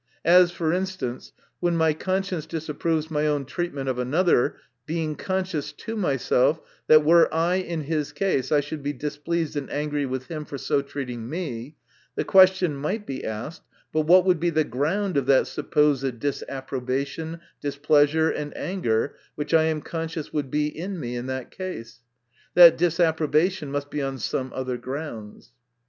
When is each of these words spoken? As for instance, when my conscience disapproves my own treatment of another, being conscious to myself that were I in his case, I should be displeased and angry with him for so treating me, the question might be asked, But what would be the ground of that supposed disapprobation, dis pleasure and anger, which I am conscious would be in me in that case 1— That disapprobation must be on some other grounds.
As 0.25 0.49
for 0.49 0.73
instance, 0.73 1.31
when 1.59 1.75
my 1.77 1.93
conscience 1.93 2.47
disapproves 2.47 3.11
my 3.11 3.27
own 3.27 3.45
treatment 3.45 3.87
of 3.87 3.99
another, 3.99 4.57
being 4.87 5.15
conscious 5.15 5.71
to 5.73 5.95
myself 5.95 6.59
that 6.87 7.05
were 7.05 7.31
I 7.31 7.57
in 7.57 7.81
his 7.81 8.11
case, 8.11 8.51
I 8.51 8.61
should 8.61 8.81
be 8.81 8.93
displeased 8.93 9.55
and 9.55 9.69
angry 9.71 10.07
with 10.07 10.25
him 10.25 10.43
for 10.45 10.57
so 10.57 10.81
treating 10.81 11.29
me, 11.29 11.75
the 12.15 12.23
question 12.23 12.73
might 12.75 13.05
be 13.05 13.23
asked, 13.23 13.61
But 13.93 14.07
what 14.07 14.25
would 14.25 14.39
be 14.39 14.49
the 14.49 14.63
ground 14.63 15.17
of 15.17 15.27
that 15.27 15.45
supposed 15.45 16.17
disapprobation, 16.17 17.39
dis 17.61 17.75
pleasure 17.77 18.31
and 18.31 18.57
anger, 18.57 19.15
which 19.35 19.53
I 19.53 19.65
am 19.65 19.83
conscious 19.83 20.33
would 20.33 20.49
be 20.49 20.65
in 20.65 20.99
me 20.99 21.15
in 21.15 21.27
that 21.27 21.51
case 21.51 21.99
1— 22.53 22.53
That 22.55 22.77
disapprobation 22.79 23.69
must 23.71 23.91
be 23.91 24.01
on 24.01 24.17
some 24.17 24.51
other 24.55 24.77
grounds. 24.77 25.51